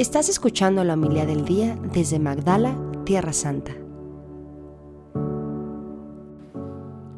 Estás 0.00 0.30
escuchando 0.30 0.82
la 0.82 0.94
humildad 0.94 1.26
del 1.26 1.44
día 1.44 1.76
desde 1.92 2.18
Magdala, 2.18 2.74
Tierra 3.04 3.34
Santa. 3.34 3.72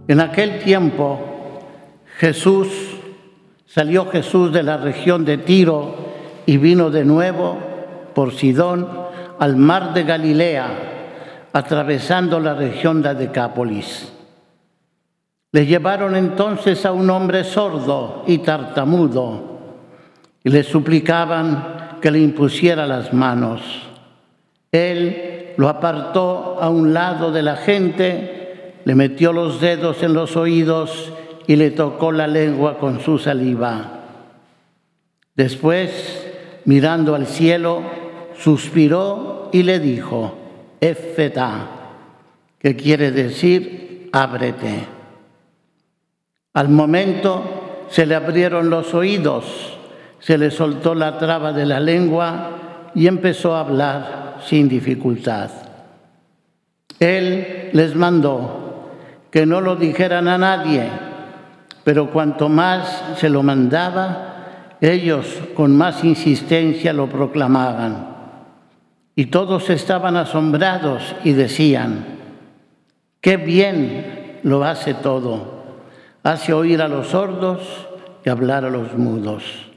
En 0.08 0.18
aquel 0.18 0.58
tiempo 0.64 1.20
Jesús 2.18 2.66
salió 3.66 4.10
Jesús 4.10 4.52
de 4.52 4.64
la 4.64 4.78
región 4.78 5.24
de 5.24 5.38
Tiro 5.38 5.94
y 6.44 6.56
vino 6.56 6.90
de 6.90 7.04
nuevo 7.04 7.56
por 8.16 8.32
Sidón 8.32 8.88
al 9.38 9.56
mar 9.56 9.94
de 9.94 10.02
Galilea, 10.02 11.50
atravesando 11.52 12.40
la 12.40 12.54
región 12.54 13.00
de 13.00 13.14
Decápolis. 13.14 14.12
Le 15.52 15.66
llevaron 15.66 16.16
entonces 16.16 16.84
a 16.84 16.90
un 16.90 17.08
hombre 17.10 17.44
sordo 17.44 18.24
y 18.26 18.38
tartamudo 18.38 19.52
y 20.42 20.50
le 20.50 20.64
suplicaban 20.64 21.81
que 22.02 22.10
le 22.10 22.18
impusiera 22.18 22.86
las 22.86 23.14
manos. 23.14 23.62
Él 24.72 25.54
lo 25.56 25.68
apartó 25.68 26.58
a 26.60 26.68
un 26.68 26.92
lado 26.92 27.30
de 27.30 27.42
la 27.42 27.56
gente, 27.56 28.74
le 28.84 28.94
metió 28.94 29.32
los 29.32 29.60
dedos 29.60 30.02
en 30.02 30.12
los 30.12 30.36
oídos 30.36 31.12
y 31.46 31.56
le 31.56 31.70
tocó 31.70 32.10
la 32.10 32.26
lengua 32.26 32.78
con 32.78 33.00
su 33.00 33.18
saliva. 33.18 34.00
Después, 35.36 36.26
mirando 36.64 37.14
al 37.14 37.26
cielo, 37.26 37.82
suspiró 38.36 39.48
y 39.52 39.62
le 39.62 39.78
dijo, 39.78 40.34
Efeta, 40.80 41.68
que 42.58 42.74
quiere 42.74 43.12
decir, 43.12 44.08
ábrete. 44.12 44.86
Al 46.54 46.68
momento 46.68 47.86
se 47.88 48.06
le 48.06 48.14
abrieron 48.14 48.70
los 48.70 48.92
oídos, 48.92 49.78
se 50.22 50.38
le 50.38 50.50
soltó 50.50 50.94
la 50.94 51.18
traba 51.18 51.52
de 51.52 51.66
la 51.66 51.80
lengua 51.80 52.90
y 52.94 53.06
empezó 53.06 53.54
a 53.54 53.60
hablar 53.60 54.38
sin 54.46 54.68
dificultad. 54.68 55.50
Él 56.98 57.68
les 57.74 57.94
mandó 57.94 58.88
que 59.30 59.44
no 59.44 59.60
lo 59.60 59.76
dijeran 59.76 60.28
a 60.28 60.38
nadie, 60.38 60.88
pero 61.84 62.10
cuanto 62.10 62.48
más 62.48 63.02
se 63.16 63.28
lo 63.28 63.42
mandaba, 63.42 64.76
ellos 64.80 65.26
con 65.54 65.76
más 65.76 66.04
insistencia 66.04 66.92
lo 66.92 67.08
proclamaban. 67.08 68.08
Y 69.14 69.26
todos 69.26 69.68
estaban 69.68 70.16
asombrados 70.16 71.14
y 71.24 71.32
decían, 71.32 72.04
qué 73.20 73.36
bien 73.36 74.40
lo 74.44 74.64
hace 74.64 74.94
todo 74.94 75.62
hace 76.22 76.52
oír 76.52 76.80
a 76.82 76.88
los 76.88 77.08
sordos 77.08 77.88
y 78.24 78.30
hablar 78.30 78.64
a 78.64 78.70
los 78.70 78.96
mudos. 78.96 79.71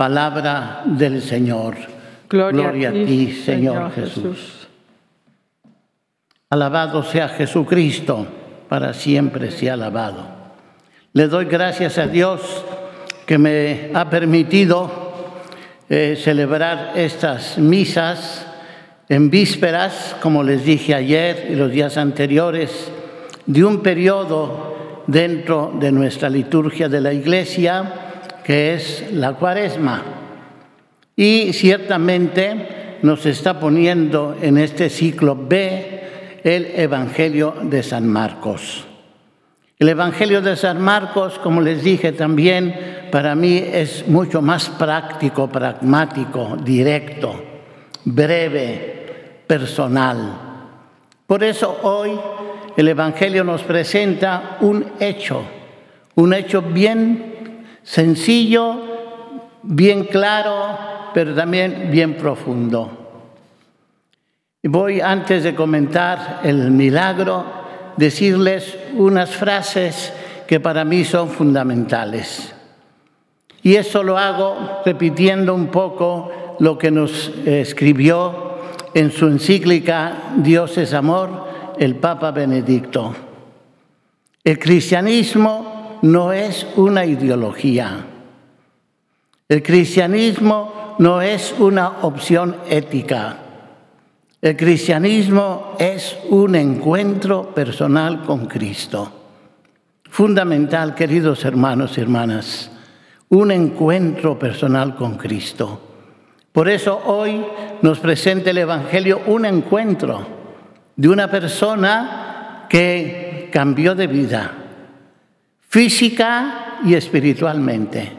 Palabra 0.00 0.80
del 0.86 1.20
Señor. 1.20 1.76
Gloria, 2.26 2.88
a 2.88 2.92
ti, 2.92 3.32
Señor, 3.44 3.92
Jesús. 3.92 4.66
Alabado 6.48 7.02
sea 7.02 7.28
Jesucristo, 7.28 8.26
para 8.66 8.94
siempre 8.94 9.50
sea 9.50 9.74
alabado. 9.74 10.26
Le 11.12 11.28
doy 11.28 11.44
gracias 11.44 11.98
a 11.98 12.06
Dios 12.06 12.40
que 13.26 13.36
me 13.36 13.90
ha 13.92 14.08
permitido 14.08 14.90
eh, 15.90 16.18
celebrar 16.18 16.92
estas 16.94 17.58
misas 17.58 18.46
en 19.06 19.28
vísperas, 19.28 20.16
como 20.22 20.42
les 20.42 20.64
dije 20.64 20.94
ayer 20.94 21.48
y 21.50 21.56
los 21.56 21.70
días 21.70 21.98
anteriores, 21.98 22.90
de 23.44 23.64
un 23.66 23.82
periodo 23.82 25.02
dentro 25.06 25.74
de 25.78 25.92
nuestra 25.92 26.30
liturgia 26.30 26.88
de 26.88 27.02
la 27.02 27.12
iglesia, 27.12 28.06
que 28.50 28.74
es 28.74 29.12
la 29.12 29.34
cuaresma. 29.34 30.02
Y 31.14 31.52
ciertamente 31.52 32.98
nos 33.00 33.24
está 33.24 33.60
poniendo 33.60 34.36
en 34.42 34.58
este 34.58 34.90
ciclo 34.90 35.36
B 35.36 36.40
el 36.42 36.66
Evangelio 36.74 37.54
de 37.62 37.84
San 37.84 38.08
Marcos. 38.08 38.88
El 39.78 39.90
Evangelio 39.90 40.42
de 40.42 40.56
San 40.56 40.80
Marcos, 40.80 41.38
como 41.38 41.60
les 41.60 41.84
dije 41.84 42.10
también, 42.10 43.06
para 43.12 43.36
mí 43.36 43.56
es 43.56 44.08
mucho 44.08 44.42
más 44.42 44.68
práctico, 44.68 45.48
pragmático, 45.48 46.56
directo, 46.60 47.40
breve, 48.04 49.42
personal. 49.46 50.66
Por 51.24 51.44
eso 51.44 51.78
hoy 51.84 52.18
el 52.76 52.88
Evangelio 52.88 53.44
nos 53.44 53.62
presenta 53.62 54.56
un 54.60 54.84
hecho, 54.98 55.40
un 56.16 56.34
hecho 56.34 56.62
bien 56.62 57.29
sencillo, 57.82 58.76
bien 59.62 60.04
claro, 60.04 60.78
pero 61.12 61.34
también 61.34 61.88
bien 61.90 62.16
profundo. 62.16 63.00
Voy, 64.62 65.00
antes 65.00 65.42
de 65.42 65.54
comentar 65.54 66.40
el 66.42 66.70
milagro, 66.70 67.44
decirles 67.96 68.76
unas 68.94 69.30
frases 69.30 70.12
que 70.46 70.60
para 70.60 70.84
mí 70.84 71.04
son 71.04 71.28
fundamentales. 71.28 72.54
Y 73.62 73.76
eso 73.76 74.02
lo 74.02 74.18
hago 74.18 74.82
repitiendo 74.84 75.54
un 75.54 75.68
poco 75.68 76.56
lo 76.58 76.76
que 76.76 76.90
nos 76.90 77.28
escribió 77.46 78.50
en 78.94 79.12
su 79.12 79.26
encíclica 79.28 80.32
Dios 80.36 80.76
es 80.78 80.92
amor, 80.92 81.48
el 81.78 81.96
Papa 81.96 82.30
Benedicto. 82.32 83.14
El 84.42 84.58
cristianismo 84.58 85.79
no 86.02 86.32
es 86.32 86.66
una 86.76 87.04
ideología. 87.04 88.04
El 89.48 89.62
cristianismo 89.62 90.94
no 90.98 91.20
es 91.20 91.54
una 91.58 92.02
opción 92.02 92.56
ética. 92.68 93.38
El 94.40 94.56
cristianismo 94.56 95.76
es 95.78 96.16
un 96.30 96.54
encuentro 96.54 97.54
personal 97.54 98.22
con 98.22 98.46
Cristo. 98.46 99.12
Fundamental, 100.08 100.94
queridos 100.94 101.44
hermanos 101.44 101.96
y 101.98 102.00
hermanas, 102.00 102.70
un 103.28 103.50
encuentro 103.50 104.38
personal 104.38 104.94
con 104.96 105.16
Cristo. 105.16 105.80
Por 106.52 106.68
eso 106.68 107.00
hoy 107.06 107.44
nos 107.82 108.00
presenta 108.00 108.50
el 108.50 108.58
Evangelio 108.58 109.22
un 109.26 109.44
encuentro 109.44 110.26
de 110.96 111.08
una 111.08 111.30
persona 111.30 112.66
que 112.68 113.48
cambió 113.52 113.94
de 113.94 114.06
vida, 114.06 114.59
física 115.70 116.80
y 116.84 116.94
espiritualmente. 116.94 118.10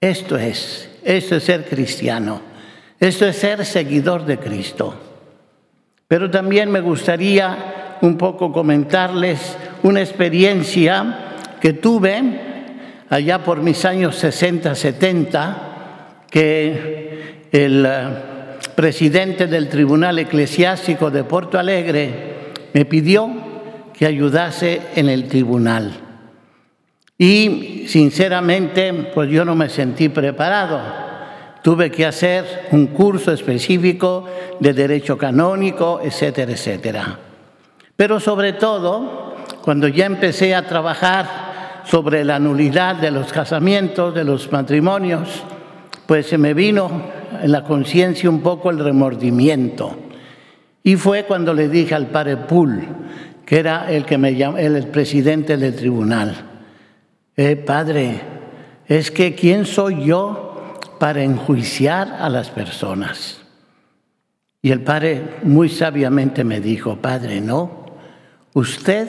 Esto 0.00 0.38
es, 0.38 0.88
esto 1.02 1.36
es 1.36 1.42
ser 1.42 1.64
cristiano, 1.64 2.40
esto 3.00 3.26
es 3.26 3.36
ser 3.36 3.66
seguidor 3.66 4.24
de 4.24 4.38
Cristo. 4.38 4.94
Pero 6.06 6.30
también 6.30 6.70
me 6.70 6.80
gustaría 6.80 7.96
un 8.02 8.16
poco 8.16 8.52
comentarles 8.52 9.56
una 9.82 10.00
experiencia 10.00 11.18
que 11.60 11.72
tuve 11.72 12.22
allá 13.10 13.42
por 13.42 13.60
mis 13.60 13.84
años 13.84 14.14
60, 14.14 14.76
70, 14.76 16.26
que 16.30 17.48
el 17.50 17.88
presidente 18.76 19.48
del 19.48 19.68
Tribunal 19.68 20.20
Eclesiástico 20.20 21.10
de 21.10 21.24
Porto 21.24 21.58
Alegre, 21.58 22.34
me 22.72 22.84
pidió 22.84 23.28
que 23.92 24.06
ayudase 24.06 24.80
en 24.94 25.08
el 25.08 25.26
tribunal. 25.26 26.03
Y 27.16 27.84
sinceramente, 27.86 28.92
pues 29.14 29.30
yo 29.30 29.44
no 29.44 29.54
me 29.54 29.68
sentí 29.68 30.08
preparado. 30.08 30.80
Tuve 31.62 31.90
que 31.90 32.04
hacer 32.04 32.68
un 32.72 32.88
curso 32.88 33.32
específico 33.32 34.26
de 34.58 34.72
derecho 34.72 35.16
canónico, 35.16 36.00
etcétera, 36.02 36.52
etcétera. 36.52 37.18
Pero 37.96 38.18
sobre 38.18 38.54
todo, 38.54 39.34
cuando 39.62 39.86
ya 39.88 40.06
empecé 40.06 40.54
a 40.54 40.66
trabajar 40.66 41.82
sobre 41.84 42.24
la 42.24 42.38
nulidad 42.38 42.96
de 42.96 43.10
los 43.10 43.32
casamientos, 43.32 44.14
de 44.14 44.24
los 44.24 44.50
matrimonios, 44.50 45.44
pues 46.06 46.26
se 46.26 46.36
me 46.36 46.52
vino 46.52 46.90
en 47.40 47.52
la 47.52 47.62
conciencia 47.62 48.28
un 48.28 48.40
poco 48.40 48.70
el 48.70 48.78
remordimiento. 48.78 49.96
Y 50.82 50.96
fue 50.96 51.24
cuando 51.24 51.54
le 51.54 51.68
dije 51.68 51.94
al 51.94 52.08
padre 52.08 52.36
Pool, 52.36 52.82
que 53.46 53.58
era 53.58 53.90
el 53.90 54.04
que 54.04 54.18
me 54.18 54.30
el 54.30 54.86
presidente 54.88 55.56
del 55.56 55.74
tribunal, 55.74 56.53
eh, 57.36 57.56
padre, 57.56 58.20
es 58.86 59.10
que 59.10 59.34
¿quién 59.34 59.66
soy 59.66 60.06
yo 60.06 60.74
para 60.98 61.22
enjuiciar 61.22 62.16
a 62.20 62.28
las 62.28 62.50
personas? 62.50 63.40
Y 64.62 64.70
el 64.70 64.82
padre 64.82 65.38
muy 65.42 65.68
sabiamente 65.68 66.44
me 66.44 66.60
dijo, 66.60 66.96
padre, 66.96 67.40
no, 67.40 67.86
usted 68.54 69.08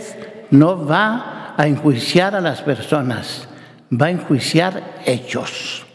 no 0.52 0.86
va 0.86 1.56
a 1.58 1.68
enjuiciar 1.68 2.36
a 2.36 2.42
las 2.42 2.62
personas, 2.62 3.48
va 3.92 4.08
a 4.08 4.12
enjuiciar 4.12 5.02
hechos. 5.06 5.86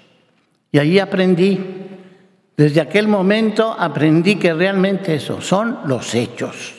Y 0.72 0.78
ahí 0.78 0.98
aprendí 0.98 1.80
desde 2.60 2.82
aquel 2.82 3.08
momento 3.08 3.74
aprendí 3.78 4.36
que 4.36 4.52
realmente 4.52 5.14
eso 5.14 5.40
son 5.40 5.78
los 5.86 6.14
hechos. 6.14 6.74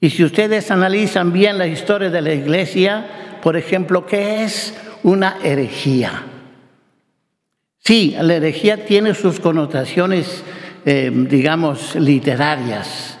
Y 0.00 0.10
si 0.10 0.24
ustedes 0.24 0.72
analizan 0.72 1.32
bien 1.32 1.56
la 1.56 1.68
historia 1.68 2.10
de 2.10 2.20
la 2.20 2.34
iglesia, 2.34 3.33
por 3.44 3.56
ejemplo, 3.56 4.06
¿qué 4.06 4.42
es 4.42 4.74
una 5.04 5.36
herejía? 5.44 6.24
Sí, 7.78 8.16
la 8.18 8.34
herejía 8.34 8.86
tiene 8.86 9.14
sus 9.14 9.38
connotaciones 9.38 10.42
eh, 10.86 11.10
digamos, 11.14 11.94
literarias, 11.94 13.16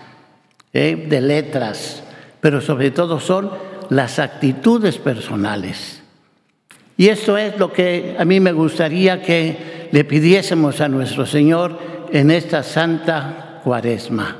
eh, 0.70 1.06
de 1.08 1.20
letras, 1.22 2.02
pero 2.38 2.60
sobre 2.60 2.90
todo 2.90 3.18
son 3.18 3.50
las 3.88 4.18
actitudes 4.18 4.98
personales. 4.98 6.02
Y 6.98 7.08
esto 7.08 7.38
es 7.38 7.58
lo 7.58 7.72
que 7.72 8.16
a 8.18 8.24
mí 8.26 8.38
me 8.38 8.52
gustaría 8.52 9.22
que 9.22 9.88
le 9.90 10.04
pidiésemos 10.04 10.82
a 10.82 10.88
nuestro 10.88 11.24
Señor 11.24 11.78
en 12.12 12.30
esta 12.30 12.62
santa 12.62 13.60
cuaresma. 13.64 14.36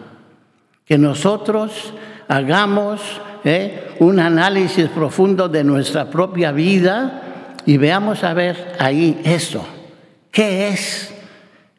Que 0.85 0.99
nosotros 0.99 1.95
hagamos 2.29 3.01
eh, 3.46 3.96
un 3.99 4.20
análisis 4.20 4.88
profundo 4.88 5.50
de 5.50 5.62
nuestra 5.62 6.08
propia 6.08 6.50
vida 6.50 7.61
y 7.67 7.76
veamos 7.76 8.25
a 8.25 8.32
ver 8.32 8.73
ahí 8.79 9.20
eso. 9.23 9.67
¿Qué 10.31 10.69
es 10.69 11.14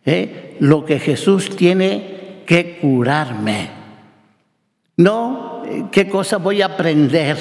eh, 0.06 0.57
lo 0.59 0.85
que 0.85 1.00
Jesús 1.00 1.56
tiene 1.56 2.44
que 2.45 2.77
curarme? 2.79 3.69
No, 4.97 5.63
eh, 5.65 5.85
¿qué 5.91 6.07
cosa 6.07 6.38
voy 6.38 6.62
a 6.62 6.67
aprender? 6.67 7.35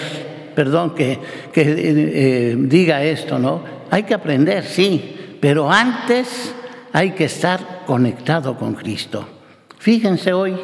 Perdón 0.54 0.94
que, 0.94 2.56
diga 2.58 3.02
esto, 3.04 3.38
¿no? 3.38 3.62
Hay 3.90 4.04
que 4.04 4.14
aprender, 4.14 4.64
sí, 4.64 5.36
pero 5.38 5.70
antes 5.70 6.54
hay 6.94 7.10
que 7.10 7.24
estar 7.24 7.82
conectado 7.84 8.56
con 8.56 8.72
Cristo. 8.72 9.28
Fíjense 9.78 10.32
hoy, 10.32 10.56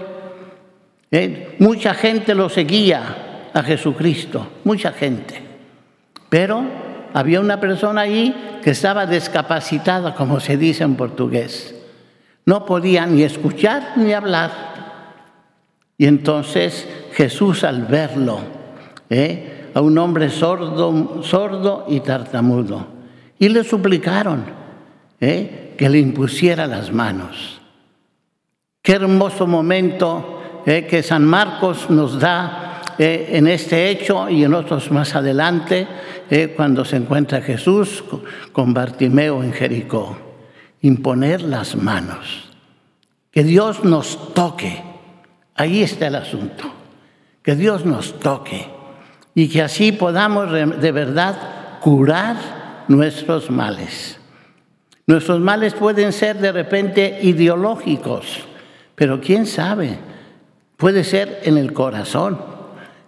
¿eh? 1.10 1.56
mucha 1.58 1.92
gente 1.92 2.34
lo 2.34 2.48
seguía 2.48 3.26
a 3.52 3.62
Jesucristo, 3.62 4.47
mucha 4.64 4.93
gente. 4.93 5.43
Pero 6.29 6.62
había 7.12 7.41
una 7.41 7.58
persona 7.61 8.02
ahí 8.02 8.61
que 8.62 8.70
estaba 8.70 9.06
discapacitada, 9.06 10.14
como 10.14 10.41
se 10.41 10.56
dice 10.56 10.85
en 10.85 10.97
portugués. 10.97 11.75
No 12.47 12.64
podía 12.64 13.06
ni 13.06 13.23
escuchar 13.23 13.93
ni 13.97 14.12
hablar. 14.12 14.50
Y 15.99 16.06
entonces 16.06 16.88
Jesús 17.12 17.64
al 17.64 17.85
verlo, 17.85 18.41
¿eh? 19.11 19.70
a 19.75 19.81
un 19.81 19.99
hombre 19.99 20.31
sordo, 20.31 21.23
sordo 21.23 21.85
y 21.88 22.00
tartamudo, 22.00 22.87
y 23.38 23.49
le 23.49 23.64
suplicaron, 23.64 24.44
¿eh? 25.20 25.75
que 25.76 25.88
le 25.88 25.99
impusiera 25.99 26.67
las 26.67 26.93
manos. 26.93 27.61
Qué 28.82 28.93
hermoso 28.93 29.46
momento 29.46 30.62
eh, 30.64 30.87
que 30.87 31.03
San 31.03 31.25
Marcos 31.25 31.91
nos 31.91 32.19
da 32.19 32.69
eh, 33.02 33.38
en 33.38 33.47
este 33.47 33.88
hecho 33.88 34.29
y 34.29 34.44
en 34.44 34.52
otros 34.52 34.91
más 34.91 35.14
adelante, 35.14 35.88
eh, 36.29 36.52
cuando 36.55 36.85
se 36.85 36.97
encuentra 36.97 37.41
Jesús 37.41 38.05
con 38.52 38.75
Bartimeo 38.75 39.43
en 39.43 39.55
Jericó. 39.55 40.19
Imponer 40.82 41.41
las 41.41 41.76
manos. 41.76 42.50
Que 43.31 43.43
Dios 43.43 43.85
nos 43.85 44.35
toque. 44.35 44.82
Ahí 45.55 45.82
está 45.82 46.08
el 46.08 46.17
asunto. 46.17 46.70
Que 47.43 47.56
Dios 47.56 47.87
nos 47.87 48.20
toque. 48.20 48.69
Y 49.35 49.49
que 49.49 49.62
así 49.62 49.93
podamos 49.93 50.53
de 50.53 50.93
verdad 50.93 51.79
curar 51.81 52.85
nuestros 52.88 53.50
males. 53.50 54.20
Nuestros 55.06 55.41
males 55.41 55.73
pueden 55.73 56.12
ser 56.12 56.37
de 56.37 56.53
repente 56.53 57.20
ideológicos, 57.23 58.41
pero 58.94 59.23
quién 59.23 59.46
sabe, 59.46 59.96
puede 60.76 61.03
ser 61.03 61.41
en 61.44 61.56
el 61.56 61.73
corazón, 61.73 62.59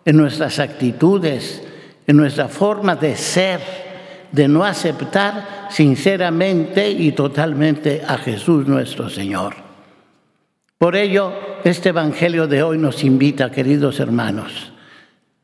en 0.05 0.17
nuestras 0.17 0.59
actitudes, 0.59 1.63
en 2.07 2.17
nuestra 2.17 2.49
forma 2.49 2.97
de 2.97 3.17
ser, 3.17 3.61
de 4.31 4.49
no 4.49 4.65
aceptar 4.65 5.69
sinceramente 5.71 6.91
y 6.91 7.13
totalmente 7.13 8.03
a 8.07 8.19
Jesús 8.19 8.67
nuestro 8.67 9.09
Señor. 9.09 9.55
Por 10.79 10.97
ello, 10.97 11.33
este 11.65 11.91
Evangelio 11.91 12.47
de 12.47 12.63
hoy 12.63 12.79
nos 12.79 13.05
invita, 13.05 13.51
queridos 13.51 14.01
hermanos, 14.01 14.73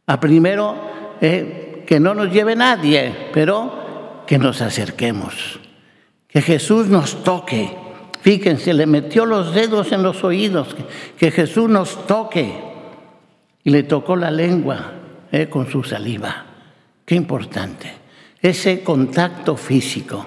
a 0.07 0.19
primero 0.19 0.75
eh, 1.21 1.85
que 1.87 2.01
no 2.01 2.15
nos 2.15 2.33
lleve 2.33 2.57
nadie, 2.57 3.13
pero 3.33 4.25
que 4.27 4.39
nos 4.39 4.61
acerquemos 4.61 5.61
que 6.29 6.43
Jesús 6.43 6.87
nos 6.87 7.25
toque. 7.25 7.75
Fíjense, 8.21 8.75
le 8.75 8.87
metió 8.87 9.25
los 9.25 9.55
dedos 9.55 9.91
en 9.93 10.03
los 10.03 10.23
oídos, 10.23 10.77
que, 11.19 11.31
Jesús 11.31 11.69
nos 11.69 12.07
toque. 12.07 12.68
Y 13.69 13.71
le 13.71 13.83
tocó 13.83 14.17
la 14.17 14.31
lengua 14.31 14.93
eh, 15.31 15.47
con 15.51 15.71
su 15.71 15.85
saliva. 15.85 16.43
Qué 17.05 17.15
importante. 17.15 17.93
Ese 18.41 18.83
contacto 18.83 19.59
físico. 19.59 20.25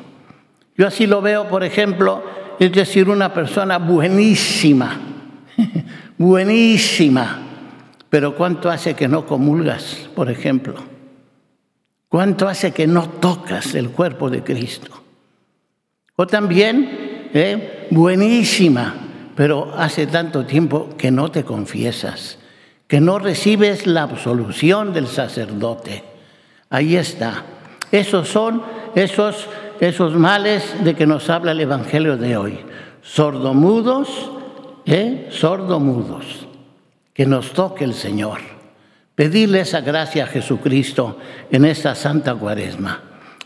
Yo 0.77 0.85
así 0.85 1.07
lo 1.07 1.23
veo, 1.23 1.49
por 1.49 1.63
ejemplo, 1.63 2.23
es 2.59 2.71
decir, 2.71 3.09
una 3.09 3.33
persona 3.33 3.79
buenísima, 3.79 4.95
buenísima, 6.19 7.39
pero 8.11 8.35
¿cuánto 8.35 8.69
hace 8.69 8.93
que 8.93 9.07
no 9.07 9.25
comulgas, 9.25 10.07
por 10.15 10.29
ejemplo? 10.29 10.75
¿Cuánto 12.09 12.47
hace 12.47 12.71
que 12.71 12.85
no 12.85 13.09
tocas 13.09 13.73
el 13.73 13.89
cuerpo 13.89 14.29
de 14.29 14.43
Cristo? 14.43 15.01
O 16.15 16.27
también, 16.27 17.31
¿eh? 17.33 17.87
buenísima, 17.89 18.93
pero 19.35 19.73
hace 19.75 20.05
tanto 20.05 20.45
tiempo 20.45 20.89
que 20.95 21.09
no 21.09 21.31
te 21.31 21.43
confiesas, 21.43 22.37
que 22.91 22.99
no 22.99 23.19
recibes 23.19 23.87
la 23.87 24.03
absolución 24.03 24.91
del 24.91 25.07
sacerdote. 25.07 26.03
Ahí 26.69 26.97
está. 26.97 27.45
Esos 27.89 28.27
son 28.27 28.63
esos, 28.93 29.47
esos 29.79 30.13
males 30.15 30.75
de 30.83 30.93
que 30.93 31.07
nos 31.07 31.29
habla 31.29 31.53
el 31.53 31.61
Evangelio 31.61 32.17
de 32.17 32.35
hoy. 32.35 32.59
Sordomudos, 33.01 34.29
¿eh? 34.85 35.29
sordomudos. 35.31 36.45
Que 37.13 37.25
nos 37.25 37.53
toque 37.53 37.85
el 37.85 37.93
Señor. 37.93 38.39
Pedirle 39.15 39.61
esa 39.61 39.79
gracia 39.79 40.25
a 40.25 40.27
Jesucristo 40.27 41.17
en 41.49 41.63
esta 41.63 41.95
Santa 41.95 42.35
Cuaresma. 42.35 43.03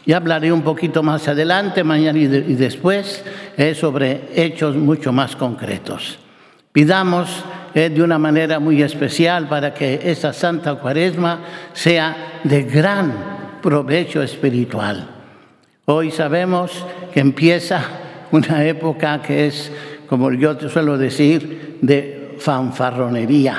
Ya 0.07 0.18
hablaré 0.18 0.51
un 0.51 0.63
poquito 0.63 1.03
más 1.03 1.27
adelante, 1.27 1.83
mañana 1.83 2.18
y, 2.18 2.25
después, 2.25 3.24
eh, 3.57 3.75
sobre 3.75 4.27
hechos 4.33 4.75
mucho 4.75 5.12
más 5.12 5.36
concretos. 5.36 6.18
Pidamos 6.71 7.45
de 7.75 8.01
una 8.01 8.18
manera 8.18 8.60
muy 8.60 8.81
especial 8.81 9.50
para 9.50 9.74
que 9.74 10.00
esta 10.01 10.31
Santa 10.31 10.75
Cuaresma 10.75 11.42
sea 11.74 12.39
de 12.42 12.63
gran 12.63 13.60
provecho 13.62 14.24
espiritual. 14.24 15.10
Hoy 15.83 16.10
sabemos 16.10 16.86
que 17.13 17.19
empieza 17.19 17.81
una 18.31 18.63
época 18.63 19.22
que 19.22 19.48
es, 19.48 19.74
como 20.07 20.31
yo 20.31 20.56
te 20.56 20.69
suelo 20.69 20.98
decir, 20.98 21.80
de 21.81 22.38
fanfarronería, 22.40 23.57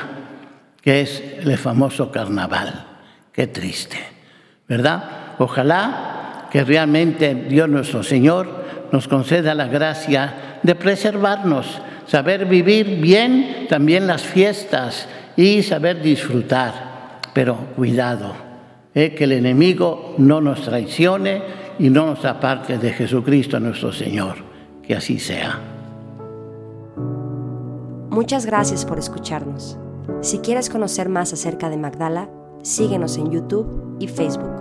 que 0.80 1.02
es 1.02 1.22
el 1.40 1.58
famoso 1.58 2.10
carnaval. 2.10 2.86
Qué 3.32 3.48
triste, 3.48 3.98
¿verdad? 4.66 5.34
Ojalá 5.38 6.48
que 6.50 6.64
realmente 6.64 7.34
Dios 7.34 7.68
nuestro 7.68 8.02
Señor 8.02 8.64
nos 8.92 9.08
conceda 9.08 9.54
la 9.54 9.66
gracia 9.66 10.58
de 10.62 10.74
preservarnos, 10.74 11.82
saber 12.06 12.46
vivir 12.46 13.00
bien 13.00 13.66
también 13.68 14.06
las 14.06 14.22
fiestas 14.22 15.08
y 15.36 15.62
saber 15.62 16.02
disfrutar. 16.02 17.20
Pero 17.32 17.56
cuidado, 17.76 18.32
eh, 18.94 19.14
que 19.14 19.24
el 19.24 19.32
enemigo 19.32 20.14
no 20.18 20.40
nos 20.40 20.62
traicione 20.62 21.42
y 21.78 21.90
no 21.90 22.06
nos 22.06 22.24
aparte 22.24 22.78
de 22.78 22.92
Jesucristo 22.92 23.60
nuestro 23.60 23.92
Señor. 23.92 24.36
Que 24.82 24.94
así 24.94 25.18
sea. 25.18 25.60
Muchas 28.08 28.46
gracias 28.46 28.86
por 28.86 28.98
escucharnos. 28.98 29.76
Si 30.22 30.38
quieres 30.38 30.70
conocer 30.70 31.08
más 31.08 31.32
acerca 31.32 31.68
de 31.68 31.76
Magdala, 31.76 32.30
síguenos 32.62 33.18
en 33.18 33.30
YouTube 33.30 33.96
y 34.00 34.08
Facebook. 34.08 34.55